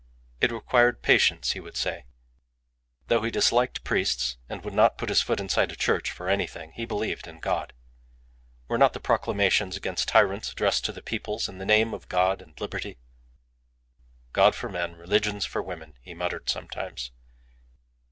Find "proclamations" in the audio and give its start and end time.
8.99-9.77